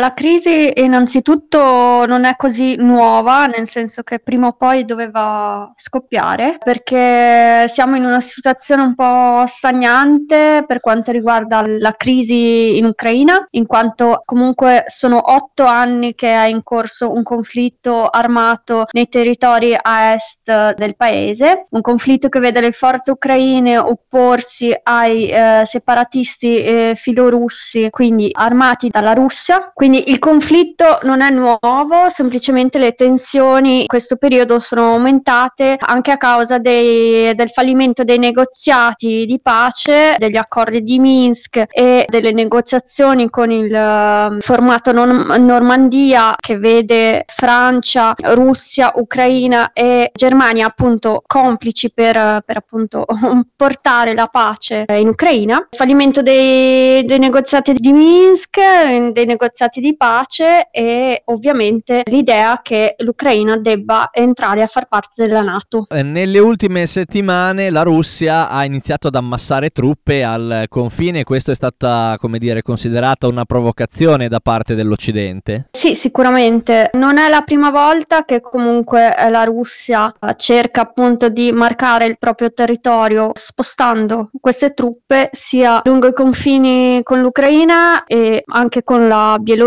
La 0.00 0.14
crisi 0.14 0.72
innanzitutto 0.76 2.06
non 2.06 2.24
è 2.24 2.34
così 2.36 2.74
nuova, 2.76 3.44
nel 3.44 3.68
senso 3.68 4.02
che 4.02 4.18
prima 4.18 4.46
o 4.46 4.52
poi 4.54 4.86
doveva 4.86 5.70
scoppiare, 5.76 6.56
perché 6.58 7.68
siamo 7.68 7.96
in 7.96 8.06
una 8.06 8.20
situazione 8.20 8.80
un 8.80 8.94
po' 8.94 9.44
stagnante 9.46 10.64
per 10.66 10.80
quanto 10.80 11.12
riguarda 11.12 11.62
la 11.66 11.92
crisi 11.92 12.78
in 12.78 12.86
Ucraina, 12.86 13.46
in 13.50 13.66
quanto 13.66 14.22
comunque 14.24 14.84
sono 14.86 15.20
otto 15.22 15.64
anni 15.64 16.14
che 16.14 16.32
è 16.32 16.46
in 16.46 16.62
corso 16.62 17.12
un 17.12 17.22
conflitto 17.22 18.06
armato 18.06 18.86
nei 18.92 19.06
territori 19.06 19.76
a 19.78 20.14
est 20.14 20.76
del 20.76 20.96
paese, 20.96 21.66
un 21.72 21.82
conflitto 21.82 22.30
che 22.30 22.40
vede 22.40 22.62
le 22.62 22.72
forze 22.72 23.10
ucraine 23.10 23.76
opporsi 23.76 24.74
ai 24.82 25.28
eh, 25.28 25.60
separatisti 25.66 26.56
eh, 26.56 26.92
filorussi, 26.96 27.88
quindi 27.90 28.30
armati 28.32 28.88
dalla 28.88 29.12
Russia. 29.12 29.70
Quindi 29.74 29.88
il 29.98 30.18
conflitto 30.18 30.98
non 31.02 31.20
è 31.20 31.30
nuovo, 31.30 32.08
semplicemente 32.08 32.78
le 32.78 32.92
tensioni 32.92 33.82
in 33.82 33.86
questo 33.86 34.16
periodo 34.16 34.60
sono 34.60 34.92
aumentate 34.92 35.76
anche 35.78 36.10
a 36.10 36.16
causa 36.16 36.58
dei, 36.58 37.34
del 37.34 37.48
fallimento 37.48 38.04
dei 38.04 38.18
negoziati 38.18 39.24
di 39.26 39.40
pace, 39.42 40.16
degli 40.18 40.36
accordi 40.36 40.82
di 40.82 40.98
Minsk 40.98 41.64
e 41.70 42.04
delle 42.08 42.32
negoziazioni 42.32 43.28
con 43.30 43.50
il 43.50 43.72
uh, 43.72 44.40
formato 44.40 44.92
non- 44.92 45.26
Normandia 45.40 46.34
che 46.38 46.58
vede 46.58 47.24
Francia, 47.26 48.14
Russia, 48.16 48.92
Ucraina 48.94 49.72
e 49.72 50.10
Germania 50.14 50.66
appunto 50.66 51.22
complici 51.26 51.90
per, 51.92 52.42
per 52.44 52.56
appunto 52.56 53.06
portare 53.56 54.14
la 54.14 54.26
pace 54.26 54.84
in 54.88 55.08
Ucraina. 55.08 55.56
Il 55.70 55.76
fallimento 55.76 56.22
dei, 56.22 57.04
dei 57.04 57.18
negoziati 57.18 57.72
di 57.72 57.92
Minsk, 57.92 58.58
dei 59.12 59.26
negoziati 59.26 59.79
di 59.80 59.96
pace 59.96 60.68
e 60.70 61.22
ovviamente 61.26 62.02
l'idea 62.06 62.60
che 62.62 62.94
l'Ucraina 62.98 63.56
debba 63.56 64.10
entrare 64.12 64.62
a 64.62 64.66
far 64.66 64.88
parte 64.88 65.26
della 65.26 65.42
Nato. 65.42 65.86
Eh, 65.88 66.02
nelle 66.02 66.38
ultime 66.38 66.86
settimane 66.86 67.70
la 67.70 67.82
Russia 67.82 68.48
ha 68.48 68.64
iniziato 68.64 69.08
ad 69.08 69.14
ammassare 69.14 69.70
truppe 69.70 70.22
al 70.22 70.66
confine, 70.68 71.24
questo 71.24 71.50
è 71.50 71.54
stata, 71.54 72.16
come 72.18 72.38
dire, 72.38 72.62
considerata 72.62 73.26
una 73.26 73.44
provocazione 73.44 74.28
da 74.28 74.40
parte 74.40 74.74
dell'Occidente? 74.74 75.68
Sì, 75.70 75.94
sicuramente. 75.94 76.90
Non 76.94 77.18
è 77.18 77.28
la 77.28 77.42
prima 77.42 77.70
volta 77.70 78.24
che 78.24 78.40
comunque 78.40 79.16
eh, 79.16 79.30
la 79.30 79.44
Russia 79.44 80.14
eh, 80.20 80.34
cerca 80.36 80.82
appunto 80.82 81.28
di 81.28 81.52
marcare 81.52 82.06
il 82.06 82.18
proprio 82.18 82.52
territorio 82.52 83.30
spostando 83.34 84.30
queste 84.40 84.74
truppe 84.74 85.30
sia 85.32 85.80
lungo 85.84 86.06
i 86.06 86.12
confini 86.12 87.00
con 87.02 87.20
l'Ucraina 87.20 88.04
e 88.04 88.42
anche 88.46 88.82
con 88.82 89.08
la 89.08 89.36
Bielorussia 89.40 89.59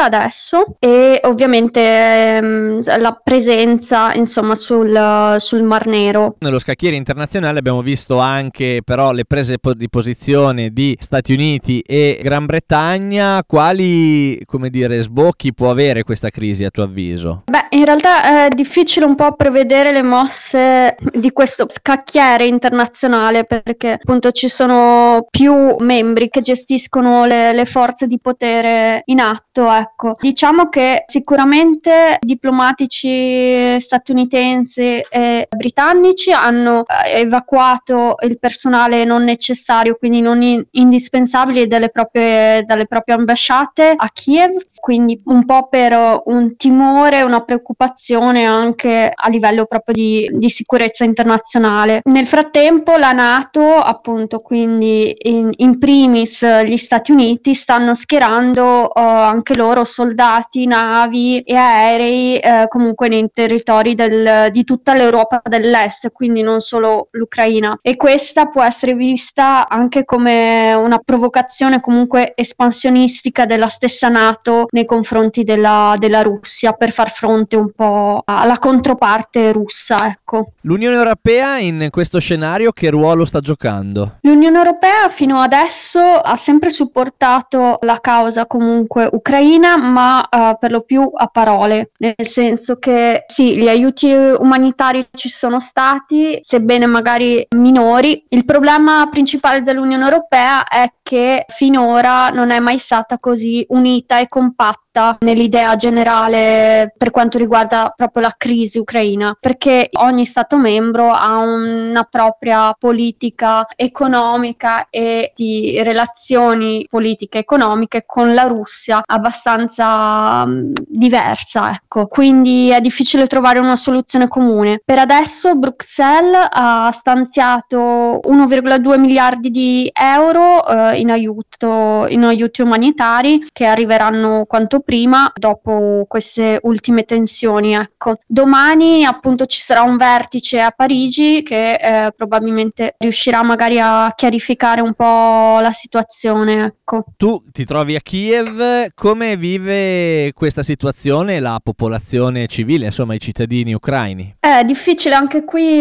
adesso 0.00 0.76
e 0.78 1.20
ovviamente 1.24 1.80
ehm, 1.80 2.80
la 2.98 3.18
presenza 3.22 4.12
insomma 4.14 4.54
sul, 4.54 5.36
sul 5.38 5.62
Mar 5.62 5.86
Nero. 5.86 6.36
Nello 6.40 6.58
scacchiere 6.58 6.96
internazionale 6.96 7.58
abbiamo 7.58 7.82
visto 7.82 8.18
anche 8.18 8.80
però 8.84 9.12
le 9.12 9.24
prese 9.24 9.56
di 9.76 9.88
posizione 9.88 10.70
di 10.70 10.96
Stati 11.00 11.32
Uniti 11.32 11.80
e 11.80 12.18
Gran 12.22 12.46
Bretagna, 12.46 13.42
quali 13.46 14.40
come 14.44 14.70
dire 14.70 15.00
sbocchi 15.00 15.54
può 15.54 15.70
avere 15.70 16.02
questa 16.02 16.30
crisi 16.30 16.64
a 16.64 16.70
tuo 16.70 16.84
avviso? 16.84 17.42
Beh, 17.46 17.76
in 17.76 17.84
realtà 17.84 18.46
è 18.46 18.48
difficile 18.48 19.04
un 19.04 19.14
po' 19.14 19.34
prevedere 19.34 19.92
le 19.92 20.02
mosse 20.02 20.96
di 21.12 21.30
questo 21.32 21.66
scacchiere 21.68 22.46
internazionale 22.46 23.44
perché 23.44 23.92
appunto 23.92 24.30
ci 24.32 24.48
sono 24.48 25.26
più 25.30 25.76
membri 25.78 26.28
che 26.28 26.40
gestiscono 26.40 27.26
le, 27.26 27.52
le 27.52 27.64
forze 27.64 28.06
di 28.06 28.18
potere 28.18 29.02
in 29.06 29.20
atto, 29.38 29.70
ecco. 29.70 30.14
Diciamo 30.18 30.68
che 30.68 31.04
sicuramente 31.06 32.16
diplomatici 32.20 33.78
statunitensi 33.78 35.00
e 35.08 35.46
britannici 35.56 36.32
hanno 36.32 36.84
eh, 36.86 37.20
evacuato 37.20 38.16
il 38.24 38.38
personale 38.38 39.04
non 39.04 39.24
necessario, 39.24 39.96
quindi 39.96 40.20
non 40.20 40.42
in- 40.42 40.64
indispensabile 40.72 41.66
dalle 41.66 41.90
proprie, 41.90 42.64
dalle 42.64 42.86
proprie 42.86 43.14
ambasciate 43.14 43.94
a 43.96 44.08
Kiev, 44.12 44.56
quindi 44.78 45.20
un 45.26 45.44
po' 45.44 45.68
per 45.68 46.22
un 46.26 46.56
timore, 46.56 47.22
una 47.22 47.42
preoccupazione 47.44 48.44
anche 48.44 49.10
a 49.14 49.28
livello 49.28 49.66
proprio 49.66 49.94
di, 49.94 50.28
di 50.32 50.48
sicurezza 50.48 51.04
internazionale. 51.04 52.00
Nel 52.04 52.26
frattempo 52.26 52.96
la 52.96 53.12
Nato, 53.12 53.74
appunto, 53.74 54.40
quindi 54.40 55.14
in, 55.22 55.50
in 55.56 55.78
primis 55.78 56.44
gli 56.64 56.76
Stati 56.76 57.12
Uniti 57.12 57.54
stanno 57.54 57.94
schierando 57.94 58.90
uh, 58.94 59.27
anche 59.28 59.54
loro 59.54 59.84
soldati, 59.84 60.66
navi 60.66 61.40
e 61.40 61.54
aerei 61.54 62.40
uh, 62.42 62.68
comunque 62.68 63.08
nei 63.08 63.28
territori 63.32 63.94
del, 63.94 64.50
di 64.50 64.64
tutta 64.64 64.94
l'Europa 64.94 65.40
dell'Est, 65.44 66.10
quindi 66.12 66.42
non 66.42 66.60
solo 66.60 67.08
l'Ucraina. 67.12 67.78
E 67.82 67.96
questa 67.96 68.46
può 68.46 68.62
essere 68.62 68.94
vista 68.94 69.68
anche 69.68 70.04
come 70.04 70.74
una 70.74 70.98
provocazione 70.98 71.80
comunque 71.80 72.32
espansionistica 72.34 73.46
della 73.46 73.68
stessa 73.68 74.08
Nato 74.08 74.66
nei 74.70 74.84
confronti 74.84 75.44
della, 75.44 75.94
della 75.98 76.22
Russia 76.22 76.72
per 76.72 76.92
far 76.92 77.10
fronte 77.10 77.56
un 77.56 77.70
po' 77.72 78.22
alla 78.24 78.58
controparte 78.58 79.52
russa. 79.52 80.06
Ecco. 80.06 80.52
L'Unione 80.62 80.96
Europea 80.96 81.58
in 81.58 81.88
questo 81.90 82.18
scenario 82.18 82.72
che 82.72 82.90
ruolo 82.90 83.24
sta 83.24 83.40
giocando? 83.40 84.16
L'Unione 84.22 84.56
Europea 84.56 85.08
fino 85.08 85.38
adesso 85.38 86.00
ha 86.00 86.36
sempre 86.36 86.70
supportato 86.70 87.78
la 87.82 87.98
causa 88.00 88.46
comunque 88.46 89.08
ucraina, 89.18 89.76
ma 89.76 90.26
uh, 90.30 90.58
per 90.58 90.70
lo 90.70 90.82
più 90.82 91.10
a 91.14 91.26
parole, 91.26 91.90
nel 91.98 92.14
senso 92.18 92.78
che 92.78 93.24
sì, 93.26 93.56
gli 93.56 93.68
aiuti 93.68 94.10
umanitari 94.12 95.06
ci 95.12 95.28
sono 95.28 95.60
stati, 95.60 96.38
sebbene 96.40 96.86
magari 96.86 97.46
minori. 97.56 98.24
Il 98.28 98.44
problema 98.44 99.08
principale 99.10 99.62
dell'Unione 99.62 100.04
Europea 100.04 100.66
è 100.66 100.90
che 101.02 101.44
finora 101.48 102.28
non 102.28 102.50
è 102.50 102.58
mai 102.58 102.78
stata 102.78 103.18
così 103.18 103.64
unita 103.70 104.18
e 104.18 104.28
compatta 104.28 105.16
nell'idea 105.20 105.76
generale 105.76 106.92
per 106.96 107.10
quanto 107.10 107.38
riguarda 107.38 107.92
proprio 107.96 108.22
la 108.22 108.34
crisi 108.36 108.78
ucraina, 108.78 109.36
perché 109.38 109.88
ogni 109.92 110.24
Stato 110.24 110.58
membro 110.58 111.10
ha 111.10 111.38
una 111.38 112.02
propria 112.04 112.74
politica 112.78 113.66
economica 113.76 114.88
e 114.90 115.32
di 115.34 115.80
relazioni 115.82 116.86
politiche 116.88 117.38
economiche 117.38 118.04
con 118.04 118.34
la 118.34 118.42
Russia 118.42 119.02
abbastanza 119.10 120.42
um, 120.44 120.72
diversa, 120.86 121.72
ecco. 121.72 122.06
Quindi 122.06 122.70
è 122.70 122.80
difficile 122.80 123.26
trovare 123.26 123.58
una 123.58 123.76
soluzione 123.76 124.28
comune. 124.28 124.80
Per 124.84 124.98
adesso 124.98 125.56
Bruxelles 125.56 126.46
ha 126.50 126.90
stanziato 126.92 128.20
1,2 128.24 128.98
miliardi 128.98 129.50
di 129.50 129.90
euro 129.92 130.66
eh, 130.66 130.98
in 130.98 131.10
aiuto 131.10 132.06
in 132.08 132.24
aiuti 132.24 132.62
umanitari 132.62 133.44
che 133.52 133.64
arriveranno 133.64 134.44
quanto 134.46 134.80
prima 134.80 135.30
dopo 135.34 136.04
queste 136.08 136.58
ultime 136.62 137.04
tensioni. 137.04 137.74
Ecco. 137.74 138.16
Domani 138.26 139.04
appunto 139.04 139.46
ci 139.46 139.60
sarà 139.60 139.82
un 139.82 139.96
vertice 139.96 140.60
a 140.60 140.70
Parigi 140.70 141.42
che 141.42 141.74
eh, 141.74 142.12
probabilmente 142.16 142.94
riuscirà 142.98 143.42
magari 143.42 143.80
a 143.80 144.12
chiarificare 144.14 144.80
un 144.80 144.94
po' 144.94 145.60
la 145.60 145.72
situazione. 145.72 146.64
Ecco. 146.64 147.04
Tu 147.16 147.42
ti 147.52 147.64
trovi 147.64 147.94
a 147.94 148.00
Kiev, 148.00 148.88
come 148.98 149.36
vive 149.36 150.32
questa 150.34 150.64
situazione 150.64 151.38
la 151.38 151.60
popolazione 151.62 152.48
civile, 152.48 152.86
insomma 152.86 153.14
i 153.14 153.20
cittadini 153.20 153.72
ucraini? 153.72 154.38
È 154.40 154.64
difficile 154.64 155.14
anche 155.14 155.44
qui 155.44 155.78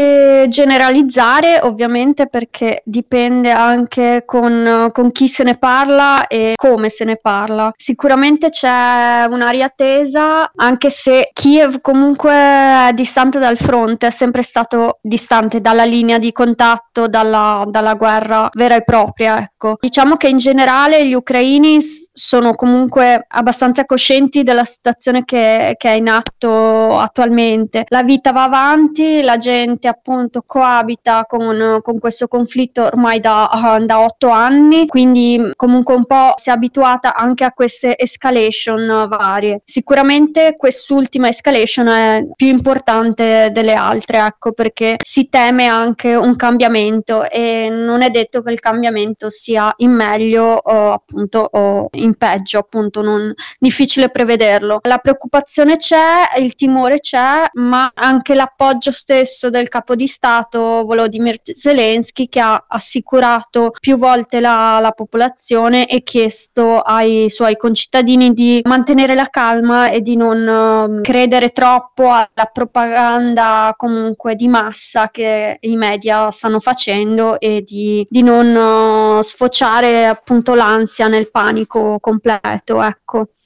generalizzare 0.49 1.59
ovviamente 1.63 2.27
perché 2.27 2.83
dipende 2.85 3.49
anche 3.49 4.21
con, 4.23 4.89
con 4.91 5.11
chi 5.11 5.27
se 5.27 5.43
ne 5.43 5.57
parla 5.57 6.27
e 6.27 6.53
come 6.55 6.89
se 6.89 7.05
ne 7.05 7.15
parla. 7.17 7.73
Sicuramente 7.75 8.49
c'è 8.49 9.25
un'aria 9.27 9.73
tesa, 9.75 10.51
anche 10.55 10.91
se 10.91 11.31
Kiev 11.33 11.81
comunque 11.81 12.31
è 12.31 12.91
distante 12.93 13.39
dal 13.39 13.57
fronte, 13.57 14.07
è 14.07 14.11
sempre 14.11 14.43
stato 14.43 14.99
distante 15.01 15.59
dalla 15.59 15.85
linea 15.85 16.19
di 16.19 16.31
contatto, 16.31 17.07
dalla, 17.07 17.65
dalla 17.67 17.95
guerra 17.95 18.47
vera 18.53 18.75
e 18.75 18.83
propria. 18.83 19.39
Ecco. 19.39 19.77
Diciamo 19.79 20.17
che 20.17 20.29
in 20.29 20.37
generale 20.37 21.07
gli 21.07 21.13
ucraini 21.13 21.79
sono 22.13 22.53
comunque 22.53 23.06
abbastanza 23.27 23.85
coscienti 23.85 24.43
della 24.43 24.63
situazione 24.63 25.23
che, 25.25 25.75
che 25.77 25.89
è 25.89 25.93
in 25.93 26.09
atto 26.09 26.97
attualmente. 26.97 27.85
La 27.89 28.03
vita 28.03 28.31
va 28.31 28.43
avanti, 28.43 29.21
la 29.21 29.37
gente 29.37 29.87
appunto 29.87 30.43
coabita 30.45 31.25
con, 31.27 31.79
con 31.81 31.99
questo 31.99 32.27
conflitto 32.27 32.83
ormai 32.83 33.19
da, 33.19 33.79
da 33.85 33.99
otto 33.99 34.29
anni, 34.29 34.87
quindi 34.87 35.51
comunque 35.55 35.95
un 35.95 36.05
po' 36.05 36.33
si 36.35 36.49
è 36.49 36.53
abituata 36.53 37.15
anche 37.15 37.43
a 37.43 37.51
queste 37.51 37.97
escalation 37.97 39.07
varie. 39.07 39.61
Sicuramente 39.65 40.55
quest'ultima 40.57 41.27
escalation 41.27 41.87
è 41.87 42.25
più 42.35 42.47
importante 42.47 43.49
delle 43.51 43.73
altre, 43.73 44.19
ecco, 44.19 44.51
perché 44.51 44.95
si 45.03 45.29
teme 45.29 45.65
anche 45.67 46.15
un 46.15 46.35
cambiamento 46.35 47.29
e 47.29 47.69
non 47.69 48.01
è 48.01 48.09
detto 48.09 48.41
che 48.41 48.51
il 48.51 48.59
cambiamento 48.59 49.29
sia 49.29 49.73
in 49.77 49.91
meglio 49.91 50.45
o 50.45 50.91
appunto 50.91 51.47
o 51.51 51.89
in 51.93 52.15
peggio, 52.15 52.59
appunto 52.59 52.96
appunto 52.97 53.01
non, 53.01 53.33
difficile 53.59 54.09
prevederlo. 54.09 54.79
La 54.83 54.97
preoccupazione 54.97 55.77
c'è, 55.77 56.37
il 56.39 56.55
timore 56.55 56.99
c'è, 56.99 57.45
ma 57.53 57.91
anche 57.93 58.35
l'appoggio 58.35 58.91
stesso 58.91 59.49
del 59.49 59.69
capo 59.69 59.95
di 59.95 60.07
Stato 60.07 60.83
Volodymyr 60.85 61.37
Zelensky 61.43 62.27
che 62.27 62.39
ha 62.39 62.65
assicurato 62.67 63.71
più 63.79 63.97
volte 63.97 64.39
la, 64.39 64.79
la 64.81 64.91
popolazione 64.91 65.87
e 65.87 66.03
chiesto 66.03 66.79
ai 66.79 67.29
suoi 67.29 67.57
concittadini 67.57 68.33
di 68.33 68.61
mantenere 68.63 69.15
la 69.15 69.27
calma 69.29 69.89
e 69.89 70.01
di 70.01 70.15
non 70.15 70.99
uh, 70.99 71.01
credere 71.01 71.49
troppo 71.49 72.09
alla 72.11 72.49
propaganda 72.51 73.73
comunque 73.77 74.35
di 74.35 74.47
massa 74.47 75.09
che 75.09 75.57
i 75.59 75.75
media 75.75 76.31
stanno 76.31 76.59
facendo 76.59 77.39
e 77.39 77.63
di, 77.65 78.05
di 78.09 78.23
non 78.23 79.21
sfociare 79.21 80.07
appunto 80.07 80.53
l'ansia 80.53 81.07
nel 81.07 81.29
panico 81.29 81.97
completo, 81.99 82.79
ecco. 82.89 83.31